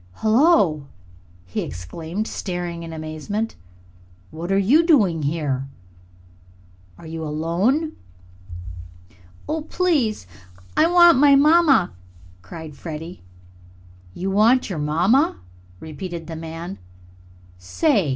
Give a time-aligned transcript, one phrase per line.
[0.23, 0.87] "Hullo!"
[1.45, 3.55] he exclaimed, starting in amazement.
[4.31, 5.67] "What are you doing here?
[6.97, 7.91] Are you alone?"
[9.47, 10.25] "Oh, please,
[10.75, 11.91] I want my mamma!"
[12.41, 13.21] cried Freddie.
[14.15, 15.35] "You want your mamma?"
[15.79, 16.79] repeated the man.
[17.59, 18.09] "Say!"